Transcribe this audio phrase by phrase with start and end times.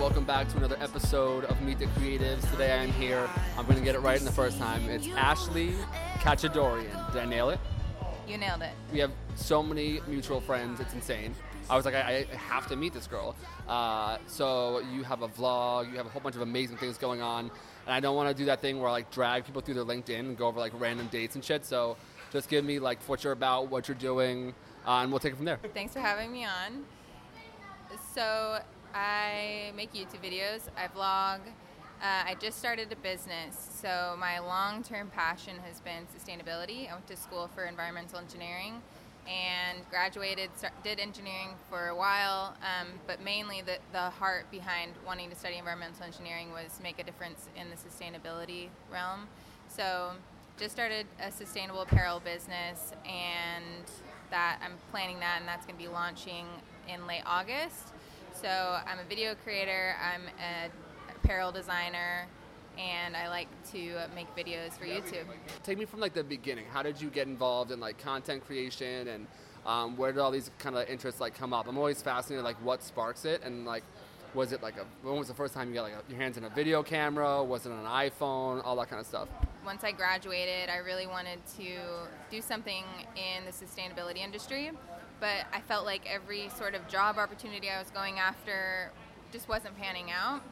[0.00, 2.50] Welcome back to another episode of Meet the Creatives.
[2.50, 3.30] Today I am here.
[3.56, 4.90] I'm going to get it right in the first time.
[4.90, 5.72] It's Ashley
[6.16, 7.12] Kachadorian.
[7.12, 7.60] Did I nail it?
[8.26, 8.72] You nailed it.
[8.92, 10.80] We have so many mutual friends.
[10.80, 11.36] It's insane.
[11.70, 13.36] I was like, I, I have to meet this girl.
[13.68, 15.88] Uh, so you have a vlog.
[15.88, 17.52] You have a whole bunch of amazing things going on.
[17.86, 19.84] And I don't want to do that thing where I like drag people through their
[19.84, 21.64] LinkedIn and go over like random dates and shit.
[21.64, 21.96] So
[22.32, 24.52] just give me like what you're about, what you're doing,
[24.84, 25.60] uh, and we'll take it from there.
[25.72, 26.84] Thanks for having me on.
[28.14, 28.60] So,
[28.94, 31.40] I make YouTube videos, I vlog.
[32.02, 36.90] Uh, I just started a business, so my long term passion has been sustainability.
[36.90, 38.82] I went to school for environmental engineering
[39.26, 40.50] and graduated,
[40.84, 45.56] did engineering for a while, um, but mainly the, the heart behind wanting to study
[45.56, 49.26] environmental engineering was make a difference in the sustainability realm.
[49.68, 50.12] So,
[50.58, 53.84] just started a sustainable apparel business and
[54.30, 56.46] that I'm planning that and that's going to be launching
[56.88, 57.92] in late August.
[58.32, 58.48] So
[58.86, 60.70] I'm a video creator, I'm an
[61.14, 62.26] apparel designer,
[62.78, 65.26] and I like to make videos for YouTube.
[65.62, 66.66] Take me from like the beginning.
[66.70, 69.26] How did you get involved in like content creation and
[69.64, 71.66] um, where did all these kind of interests like come up?
[71.66, 73.82] I'm always fascinated like what sparks it and like
[74.36, 76.36] was it like a when was the first time you got like a, your hands
[76.36, 77.42] in a video camera?
[77.42, 78.62] Was it on an iPhone?
[78.64, 79.28] All that kind of stuff.
[79.64, 81.78] Once I graduated, I really wanted to
[82.30, 82.84] do something
[83.16, 84.70] in the sustainability industry,
[85.18, 88.92] but I felt like every sort of job opportunity I was going after
[89.32, 90.42] just wasn't panning out.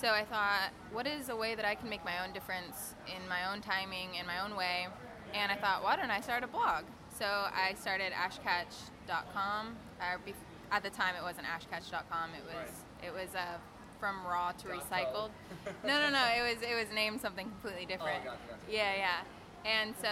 [0.00, 3.26] So I thought, what is a way that I can make my own difference in
[3.28, 4.88] my own timing, in my own way?
[5.32, 6.84] And I thought, why don't I start a blog?
[7.16, 9.76] So I started ashcatch.com.
[10.00, 10.32] Uh,
[10.72, 12.30] at the time, it wasn't ashcatch.com.
[12.36, 12.84] It was.
[13.02, 13.58] It was uh,
[14.00, 15.30] from raw to recycled.
[15.84, 16.24] no, no, no.
[16.36, 18.24] It was it was named something completely different.
[18.24, 18.60] gotcha, gotcha.
[18.70, 19.20] Yeah, yeah.
[19.64, 20.08] And so,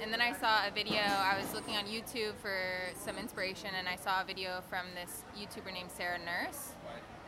[0.00, 1.00] and then I saw a video.
[1.00, 2.56] I was looking on YouTube for
[2.98, 6.72] some inspiration, and I saw a video from this YouTuber named Sarah Nurse.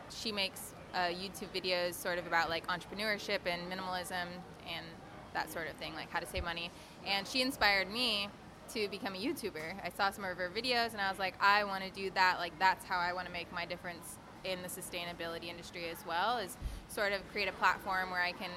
[0.09, 4.25] She makes uh, YouTube videos sort of about like entrepreneurship and minimalism
[4.67, 4.85] and
[5.33, 6.71] that sort of thing, like how to save money.
[7.05, 8.29] And she inspired me
[8.73, 9.75] to become a YouTuber.
[9.83, 12.37] I saw some of her videos, and I was like, I want to do that.
[12.39, 14.17] Like that's how I want to make my difference
[14.51, 16.37] in the sustainability industry as well.
[16.37, 18.51] Is sort of create a platform where I can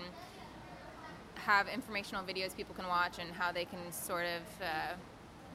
[1.34, 4.94] have informational videos people can watch and how they can sort of uh,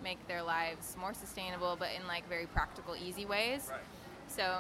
[0.04, 3.72] make their lives more sustainable, but in like very practical, easy ways.
[4.28, 4.60] So,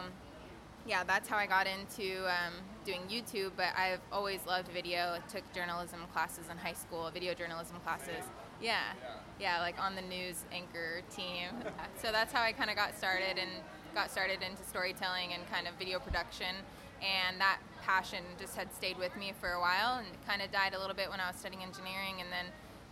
[0.88, 2.54] yeah, that's how I got into um,
[2.86, 3.52] doing YouTube.
[3.58, 5.18] But I've always loved video.
[5.18, 8.24] I took journalism classes in high school, video journalism classes.
[8.62, 8.94] Yeah,
[9.40, 11.50] yeah, like on the news anchor team.
[12.02, 13.50] so that's how I kind of got started and
[13.96, 16.54] got started into storytelling and kind of video production.
[17.02, 20.74] And that passion just had stayed with me for a while and kind of died
[20.76, 22.16] a little bit when I was studying engineering.
[22.20, 22.46] And then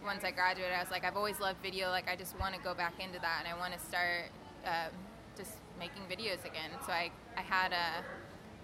[0.04, 1.90] once I graduated, I was like, I've always loved video.
[1.90, 4.32] Like, I just want to go back into that and I want to start
[4.66, 4.92] um,
[5.38, 6.70] just making videos again.
[6.86, 8.04] So I, I had a,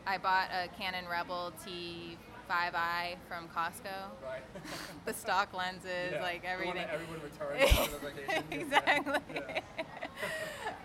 [0.10, 3.96] I bought a Canon Rebel T5i from Costco.
[4.24, 4.44] Right.
[5.06, 6.22] The stock lenses, Yeah.
[6.22, 6.90] like The one that everything.
[6.94, 8.44] everyone returns on the vacation.
[8.52, 9.20] exactly.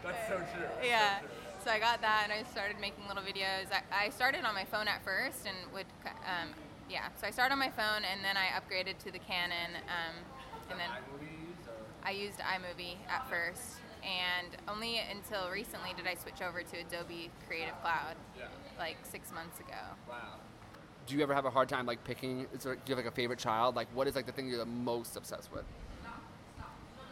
[0.02, 0.46] That's so true.
[0.76, 1.20] That's yeah.
[1.20, 1.34] so true.
[1.64, 3.72] So I got that, and I started making little videos.
[3.72, 6.50] I, I started on my phone at first, and would, um,
[6.90, 7.08] yeah.
[7.18, 10.14] So I started on my phone, and then I upgraded to the Canon, um,
[10.70, 10.90] and then
[12.04, 17.30] I used iMovie at first, and only until recently did I switch over to Adobe
[17.48, 18.44] Creative Cloud, Yeah.
[18.78, 19.80] like six months ago.
[20.06, 20.40] Wow.
[21.06, 22.46] Do you ever have a hard time like picking?
[22.60, 23.74] There, do you have like a favorite child?
[23.74, 25.64] Like, what is like the thing you're the most obsessed with?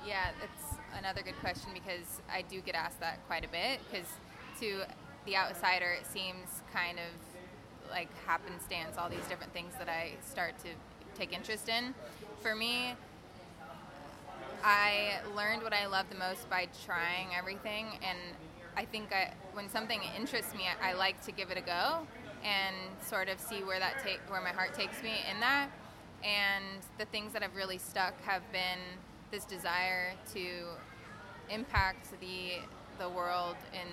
[0.07, 3.81] Yeah, that's another good question because I do get asked that quite a bit.
[3.91, 4.07] Because
[4.61, 4.83] to
[5.27, 10.59] the outsider, it seems kind of like happenstance, all these different things that I start
[10.61, 10.69] to
[11.15, 11.95] take interest in.
[12.41, 12.95] For me,
[14.65, 18.19] I learned what I love the most by trying everything, and
[18.77, 22.07] I think I, when something interests me, I, I like to give it a go
[22.45, 22.75] and
[23.05, 25.69] sort of see where that take where my heart takes me in that.
[26.25, 26.65] And
[26.99, 28.79] the things that have really stuck have been
[29.31, 30.65] this desire to
[31.51, 32.61] impact the
[32.99, 33.89] the world in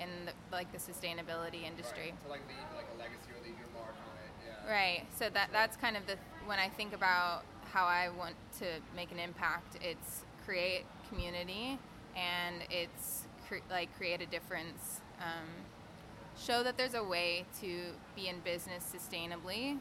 [0.00, 2.14] in the, like the sustainability industry.
[2.24, 4.32] To like leave like a legacy or leave your mark on it.
[4.46, 4.72] Yeah.
[4.72, 5.06] Right.
[5.16, 6.16] So that that's kind of the
[6.46, 7.42] when I think about
[7.72, 8.66] how I want to
[8.96, 11.78] make an impact, it's create community
[12.16, 15.00] and it's cre- like create a difference.
[15.20, 15.46] Um,
[16.38, 19.76] show that there's a way to be in business sustainably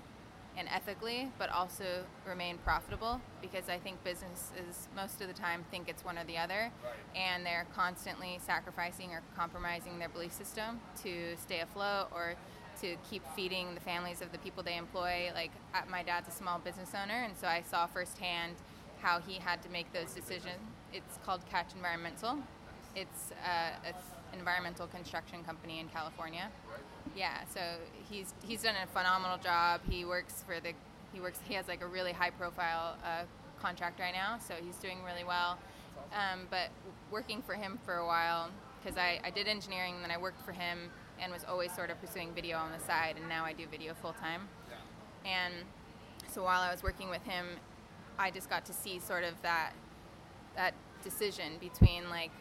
[0.59, 5.87] and ethically, but also remain profitable because I think businesses most of the time think
[5.87, 6.93] it's one or the other, Right.
[7.15, 12.35] and they're constantly sacrificing or compromising their belief system to stay afloat or
[12.81, 15.31] to keep feeding the families of the people they employ.
[15.33, 18.55] Like uh, my dad's a small business owner, and so I saw firsthand
[19.01, 20.59] how he had to make those decisions.
[20.91, 22.37] It's called Catch Environmental.
[22.95, 24.03] It's a, it's
[24.37, 26.49] environmental construction company in California.
[27.15, 27.59] Yeah, so
[28.09, 29.81] he's he's done a phenomenal job.
[29.89, 30.73] He works for the
[31.13, 33.23] he works he has like a really high profile uh,
[33.61, 35.57] contract right now, so he's doing really well.
[36.13, 36.69] Um, but
[37.11, 38.49] working for him for a while
[38.81, 40.89] because I, I did engineering and then I worked for him
[41.21, 43.93] and was always sort of pursuing video on the side and now I do video
[43.93, 44.47] full time.
[45.25, 45.53] And
[46.27, 47.45] so while I was working with him,
[48.17, 49.73] I just got to see sort of that
[50.55, 50.73] that
[51.03, 52.31] decision between like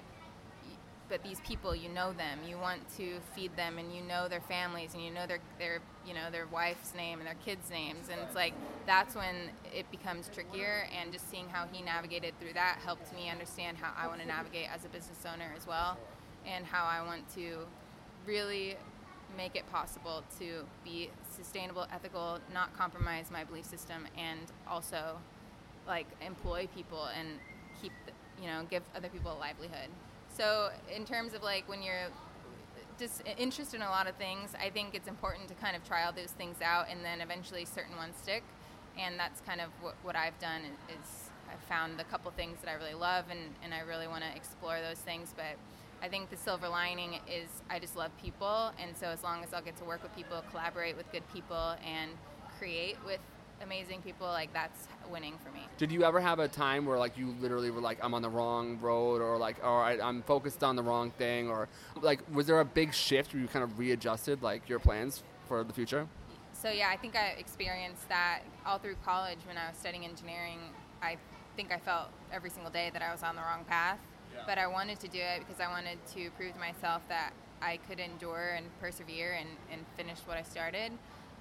[1.09, 2.39] but these people you know them.
[2.47, 5.81] You want to feed them and you know their families and you know their their
[6.07, 8.09] you know their wife's name and their kids names.
[8.11, 8.55] And it's like
[8.87, 13.31] that's when it becomes trickier and just seeing how he navigated through that helped me
[13.31, 15.99] understand how I want to navigate as a business owner as well
[16.47, 17.59] and how I want to
[18.27, 18.77] really
[19.37, 25.19] make it possible to be sustainable ethical not compromise my belief system and also
[25.87, 27.29] like employ people and
[27.81, 27.93] keep
[28.41, 29.89] you know give other people a livelihood
[30.39, 32.09] so in terms of like when you're
[32.99, 36.05] just interested in a lot of things, I think it's important to kind of try
[36.05, 38.43] all those things out, and then eventually certain ones stick.
[38.99, 42.71] And that's kind of what, what I've done is I've found a couple things that
[42.71, 45.33] I really love, and, and I really want to explore those things.
[45.37, 45.57] But
[46.03, 49.55] I think the silver lining is I just love people, and so as long as
[49.55, 52.11] I'll get to work with people, collaborate with good people, and
[52.59, 53.21] create with
[53.63, 55.61] amazing people, like that's winning for me.
[55.77, 58.31] Did you ever have a time where like you literally were like, I'm on the
[58.31, 61.69] wrong road, or like, all right, I'm focused on the wrong thing, or
[62.01, 65.65] like, was there a big shift where you kind of readjusted like your plans for
[65.65, 66.07] the future?
[66.53, 70.59] So yeah, I think I experienced that all through college when I was studying engineering.
[71.03, 71.17] I
[71.57, 73.99] think I felt every single day that I was on the wrong path,
[74.35, 74.43] yeah.
[74.47, 77.79] but I wanted to do it because I wanted to prove to myself that I
[77.89, 80.93] could endure and persevere and, and finish what I started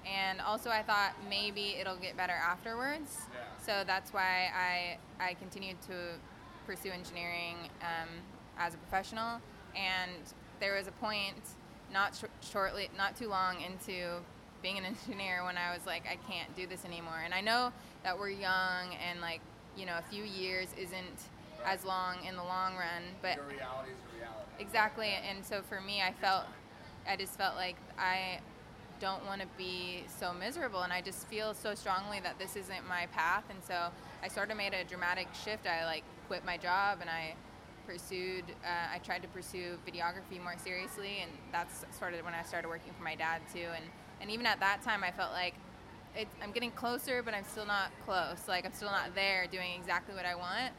[0.08, 3.18] and also I thought maybe it'll get better afterwards.
[3.32, 3.64] Yeah.
[3.64, 6.18] So that's why I I continued to
[6.66, 8.08] pursue engineering um,
[8.58, 9.40] as a professional.
[9.74, 10.12] And
[10.60, 11.36] there was a point,
[11.92, 14.20] not sh- shortly, not too long into
[14.62, 17.20] being an engineer, when I was like, I can't do this anymore.
[17.24, 17.72] And I know
[18.02, 19.40] that we're young, and like
[19.76, 21.72] you know, a few years isn't right.
[21.72, 24.50] as long in the long run, but Your reality is reality.
[24.58, 25.10] Exactly.
[25.28, 26.44] And so for me, I felt,
[27.08, 28.40] I just felt like I
[29.00, 32.88] don't want to be so miserable and I just feel so strongly that this isn't
[32.88, 33.88] my path and so
[34.22, 37.34] I sort of made a dramatic shift I like quit my job and I
[37.86, 42.42] pursued uh, I tried to pursue videography more seriously and that's sort of when I
[42.42, 43.84] started working for my dad too and
[44.20, 45.54] and even at that time I felt like
[46.16, 49.70] it, I'm getting closer but I'm still not close like I'm still not there doing
[49.78, 50.72] exactly what I want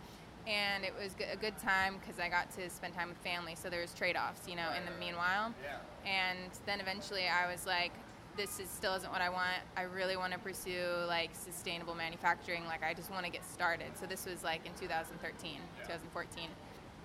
[0.47, 3.55] and it was a good time because I got to spend time with family.
[3.55, 5.53] So there was trade-offs, you know, in the meanwhile.
[5.63, 6.09] Yeah.
[6.09, 7.91] And then eventually I was like,
[8.39, 9.59] this is, still isn't what I want.
[9.75, 12.63] I really want to pursue like sustainable manufacturing.
[12.65, 13.87] Like I just want to get started.
[13.99, 15.83] So this was like in 2013, yeah.
[15.83, 16.47] 2014.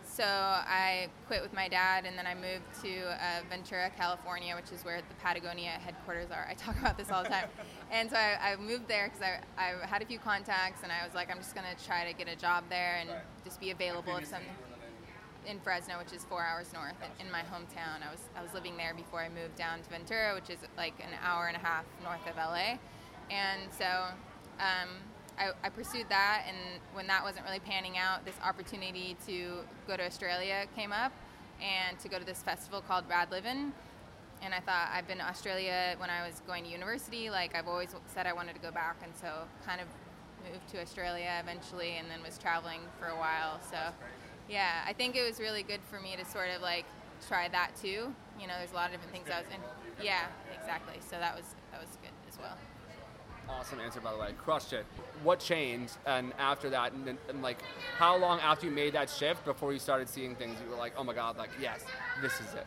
[0.07, 4.71] So I quit with my dad, and then I moved to uh, Ventura, California, which
[4.71, 6.47] is where the Patagonia headquarters are.
[6.49, 7.49] I talk about this all the time.
[7.91, 11.05] and so I, I moved there because I, I had a few contacts, and I
[11.05, 13.19] was like, I'm just going to try to get a job there and right.
[13.45, 14.47] just be available if something
[15.47, 18.07] in Fresno, which is four hours north in, my hometown.
[18.07, 20.95] I was I was living there before I moved down to Ventura, which is like
[21.01, 22.79] an hour and a half north of LA,
[23.31, 24.07] and so
[24.59, 24.89] um,
[25.39, 26.45] I, I, pursued that.
[26.47, 29.59] And when that wasn't really panning out, this opportunity to
[29.89, 31.13] go to Australia came up,
[31.61, 33.73] and to go to this festival called Radlivin.
[34.43, 37.31] And I thought I've been to Australia when I was going to university.
[37.31, 39.89] Like I've always said I wanted to go back, and so kind of
[40.51, 43.59] moved to Australia eventually, and then was traveling for a while.
[43.71, 43.79] So
[44.49, 46.85] yeah, I think it was really good for me to sort of like
[47.27, 48.15] try that too.
[48.41, 50.05] You know, there's a lot of different things I was in.
[50.05, 50.27] Yeah,
[50.59, 50.97] exactly.
[51.01, 52.57] So that was that was good as well.
[53.49, 54.31] Awesome answer, by the way.
[54.39, 54.87] Crushed it.
[55.23, 57.59] What changed, and after that, and, and, like,
[57.99, 60.95] how long after you made that shift before you started seeing things, you were like,
[60.97, 61.85] oh my god, like, yes,
[62.23, 62.67] this is it.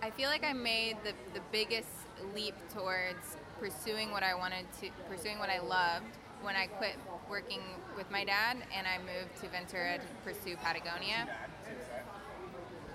[0.00, 1.88] I feel like I made the the biggest
[2.34, 6.96] leap towards pursuing what I wanted to, pursuing what I loved when I quit
[7.30, 7.60] working
[7.96, 11.28] with my dad and I moved to Ventura to pursue Patagonia.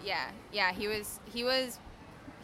[0.04, 1.80] Yeah, yeah, he was he was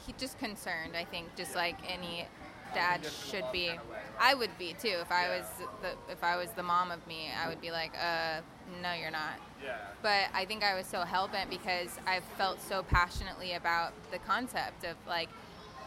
[0.06, 0.96] he just concerned.
[0.96, 2.28] I think just like any
[2.74, 3.72] dad should be.
[4.20, 5.46] I would be too if I was
[5.82, 7.30] the if I was the mom of me.
[7.38, 8.42] I would be like, uh,
[8.82, 9.40] no, you're not.
[10.02, 14.20] But I think I was so hell bent because I felt so passionately about the
[14.20, 15.30] concept of like,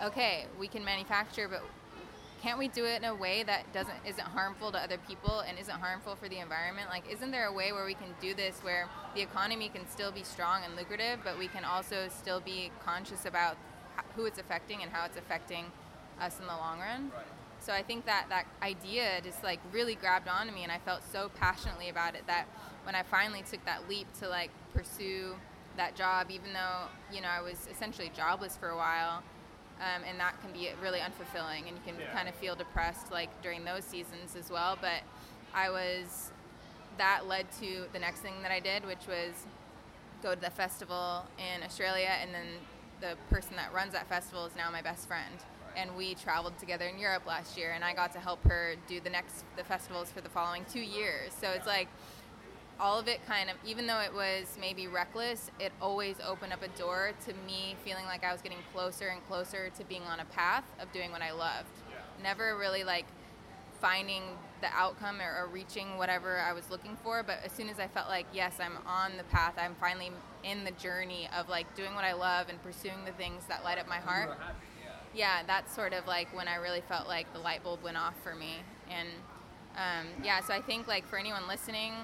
[0.02, 1.62] okay, we can manufacture, but
[2.42, 5.58] can't we do it in a way that doesn't isn't harmful to other people and
[5.58, 6.88] isn't harmful for the environment?
[6.90, 10.12] Like, isn't there a way where we can do this where the economy can still
[10.12, 13.56] be strong and lucrative, but we can also still be conscious about
[14.14, 15.66] who it's affecting and how it's affecting
[16.20, 17.10] us in the long run?
[17.14, 17.24] Right.
[17.58, 21.02] So I think that that idea just like really grabbed onto me, and I felt
[21.10, 22.46] so passionately about it that
[22.84, 25.34] when I finally took that leap to like pursue
[25.76, 29.22] that job, even though you know I was essentially jobless for a while,
[29.80, 32.12] um, and that can be really unfulfilling, and you can Yeah.
[32.12, 34.76] kind of feel depressed like during those seasons as well.
[34.80, 35.02] But
[35.54, 36.32] I was
[36.98, 39.46] that led to the next thing that I did, which was
[40.22, 42.46] go to the festival in Australia, and then
[43.00, 45.34] the person that runs that festival is now my best friend.
[45.76, 48.98] And we traveled together in Europe last year, and I got to help her do
[48.98, 51.34] the next the festivals for the following two years.
[51.38, 51.88] So it's like
[52.78, 56.62] all of it kind of, even though it was maybe reckless, it always opened up
[56.62, 60.20] a door to me feeling like I was getting closer and closer to being on
[60.20, 61.68] a path of doing what I loved.
[62.22, 63.06] Never really like
[63.80, 64.22] finding
[64.60, 67.88] the outcome or, or reaching whatever I was looking for, but as soon as I
[67.88, 70.10] felt like, yes, I'm on the path, I'm finally
[70.44, 73.78] in the journey of like doing what I love and pursuing the things that light
[73.78, 74.38] up my heart
[75.16, 78.14] yeah, that's sort of like when I really felt like the light bulb went off
[78.22, 78.56] for me.
[78.90, 79.08] And
[79.76, 81.94] um, yeah, so I think like for anyone listening,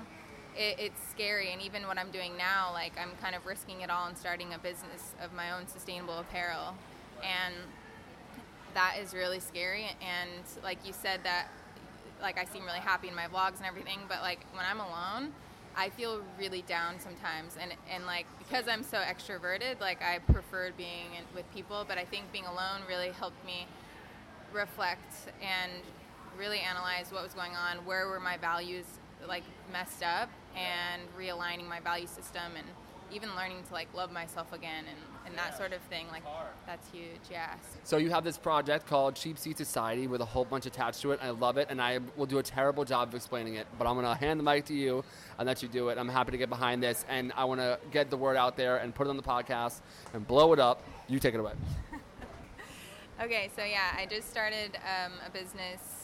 [0.56, 1.52] it, it's scary.
[1.52, 4.54] And even what I'm doing now, like I'm kind of risking it all and starting
[4.54, 6.74] a business of my own sustainable apparel.
[7.22, 7.54] And
[8.74, 9.86] that is really scary.
[10.00, 11.48] And like you said, that
[12.20, 15.32] like I seem really happy in my vlogs and everything, but like when I'm alone,
[15.74, 20.76] I feel really down sometimes, and and like because I'm so extroverted, like I preferred
[20.76, 23.66] being with people, but I think being alone really helped me
[24.52, 25.72] reflect and
[26.38, 28.84] really analyze what was going on, where were my values
[29.26, 32.66] like messed up, and realigning my value system, and
[33.12, 36.06] even learning to like love myself again, and and that sort of thing.
[36.10, 36.22] Like
[36.66, 37.54] that's huge, yeah.
[37.84, 41.12] So you have this project called Cheap Seat Society with a whole bunch attached to
[41.12, 41.20] it.
[41.22, 43.66] I love it, and I will do a terrible job of explaining it.
[43.78, 45.04] But I'm gonna hand the mic to you
[45.38, 45.98] and let you do it.
[45.98, 48.78] I'm happy to get behind this, and I want to get the word out there
[48.78, 49.80] and put it on the podcast
[50.14, 50.82] and blow it up.
[51.08, 51.52] You take it away.
[53.22, 56.01] Okay, so yeah, I just started um, a business.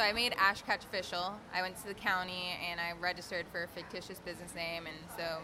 [0.00, 1.34] So I made Ash Catch official.
[1.52, 5.42] I went to the county and I registered for a fictitious business name, and so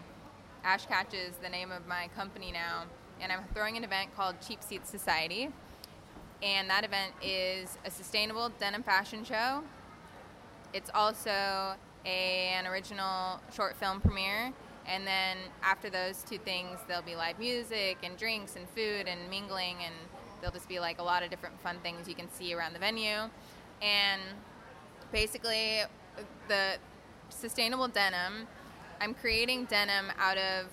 [0.65, 2.85] Ash Catch is the name of my company now.
[3.21, 5.51] And I'm throwing an event called Cheap Seats Society,
[6.43, 9.63] and that event is a sustainable denim fashion show.
[10.73, 11.75] It's also
[12.07, 14.55] a, an original short film premiere.
[14.87, 19.29] And then after those two things, there'll be live music and drinks and food and
[19.29, 19.95] mingling, and
[20.41, 22.79] there'll just be like a lot of different fun things you can see around the
[22.79, 23.29] venue.
[23.83, 24.23] And
[25.17, 25.81] basically,
[26.47, 26.77] the
[27.31, 28.47] sustainable denim,
[29.01, 30.67] I'm creating denim out of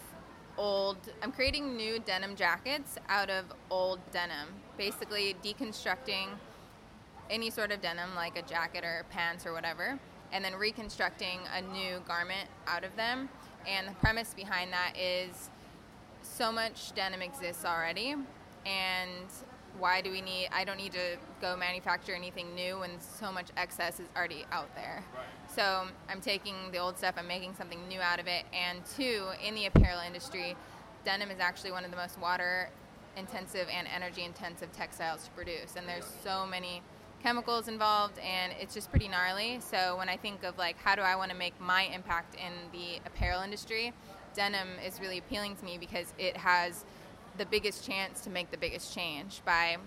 [0.58, 4.50] old, I'm creating new denim jackets out of old denim.
[4.78, 6.28] Basically, deconstructing
[7.30, 9.98] any sort of denim, like a jacket or pants or whatever,
[10.34, 13.30] and then reconstructing a new garment out of them.
[13.66, 15.50] And the premise behind that is
[16.22, 18.14] so much denim exists already,
[18.66, 19.30] and
[19.80, 20.50] why do we need?
[20.52, 24.74] I don't need to go manufacture anything new when so much excess is already out
[24.76, 25.04] there.
[25.54, 28.46] So I'm taking the old stuff, I'm making something new out of it.
[28.54, 30.56] And two, in the apparel industry,
[31.04, 32.70] denim is actually one of the most water
[33.16, 35.76] intensive and energy intensive textiles to produce.
[35.76, 36.82] And there's so many
[37.22, 39.60] chemicals involved and it's just pretty gnarly.
[39.60, 42.52] So when I think of like how do I want to make my impact in
[42.72, 43.94] the apparel industry,
[44.36, 46.84] denim is really appealing to me because it has
[47.38, 49.78] the biggest chance to make the biggest change by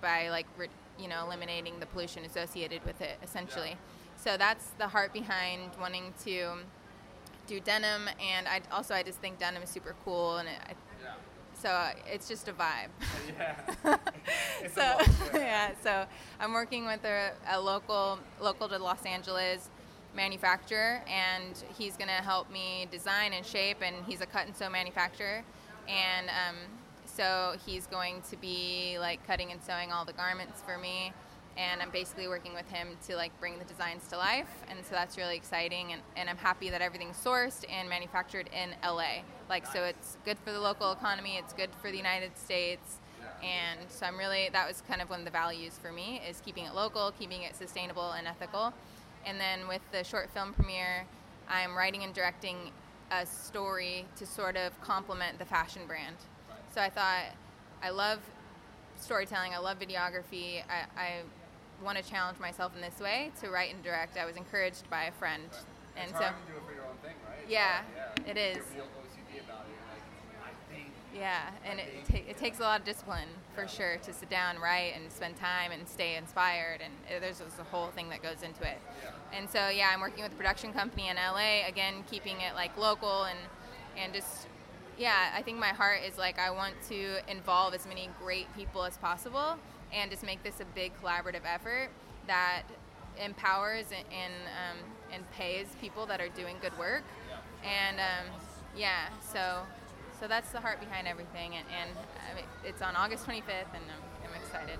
[0.00, 0.68] by like re-
[0.98, 3.76] you know eliminating the pollution associated with it essentially.
[4.16, 6.52] So that's the heart behind wanting to
[7.46, 10.74] do denim and I also I just think denim is super cool and it, I,
[11.60, 12.88] so it's just a vibe.
[13.38, 13.54] Yeah.
[14.64, 14.98] A so yeah.
[15.34, 16.04] yeah, so
[16.40, 19.68] I'm working with a, a local local to Los Angeles
[20.14, 23.78] manufacturer, and he's gonna help me design and shape.
[23.82, 25.42] And he's a cut and sew manufacturer,
[25.88, 26.56] and um,
[27.20, 31.12] so he's going to be like cutting and sewing all the garments for me.
[31.58, 34.92] And I'm basically working with him to like bring the designs to life, and so
[34.92, 35.92] that's really exciting.
[35.92, 39.22] And, and I'm happy that everything's sourced and manufactured in LA.
[39.50, 41.36] Like so, it's good for the local economy.
[41.36, 42.98] It's good for the United States
[43.42, 46.42] and so i'm really that was kind of one of the values for me is
[46.44, 48.70] keeping it local keeping it sustainable and ethical
[49.24, 51.06] and then with the short film premiere
[51.48, 52.70] i'm writing and directing
[53.10, 56.16] a story to sort of complement the fashion brand
[56.74, 57.24] so i thought
[57.82, 58.18] i love
[58.96, 61.22] storytelling i love videography i, I
[61.82, 65.04] want to challenge myself in this way to write and direct i was encouraged by
[65.04, 65.42] a friend
[65.96, 67.44] and it's so hard to do it for your own thing, right?
[67.48, 68.64] Yeah, hard, it is.
[68.74, 69.76] You're real OCD about it.
[69.90, 70.88] Like, I think.
[71.14, 74.58] Yeah, and it, ta- it takes a lot of discipline for sure to sit down,
[74.58, 76.80] write, and spend time and stay inspired.
[76.82, 78.78] And uh, there's just a whole thing that goes into it.
[79.32, 82.76] And so, yeah, I'm working with a production company in LA again, keeping it like
[82.76, 83.38] local and
[83.98, 84.46] and just
[85.00, 85.32] yeah.
[85.34, 88.96] I think my heart is like I want to involve as many great people as
[88.98, 89.56] possible
[89.92, 91.88] and just make this a big collaborative effort
[92.26, 92.62] that
[93.18, 94.78] empowers and and, um,
[95.12, 97.02] and pays people that are doing good work.
[97.64, 98.26] And um,
[98.76, 99.62] yeah, so
[100.20, 104.42] so that's the heart behind everything, and, and it's on August 25th, and I'm, I'm
[104.42, 104.78] excited.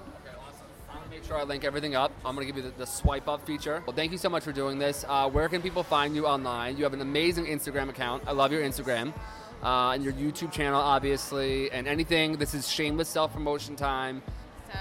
[0.90, 2.12] I'm gonna make sure I link everything up.
[2.26, 3.82] I'm gonna give you the, the swipe up feature.
[3.86, 5.04] Well, thank you so much for doing this.
[5.08, 6.76] Uh, where can people find you online?
[6.76, 8.24] You have an amazing Instagram account.
[8.26, 9.14] I love your Instagram.
[9.62, 12.38] Uh, and your YouTube channel, obviously, and anything.
[12.38, 14.22] This is shameless self promotion time.
[14.66, 14.78] So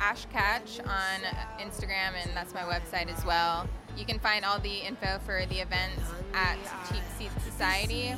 [0.00, 1.20] Ash Catch on
[1.60, 3.68] Instagram, and that's my website as well.
[3.96, 5.92] You can find all the info for the event
[6.32, 6.56] at
[6.88, 8.14] Cheap Seat Society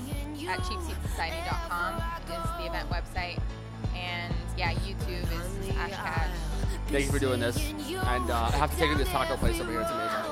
[0.48, 3.40] at cheapseatsociety.com is the event website.
[3.94, 6.30] And yeah, YouTube is Ash Catch.
[6.88, 7.56] Thank you for doing this.
[7.58, 9.80] And uh, I have to take you to this taco place over here.
[9.80, 10.23] It's amazing.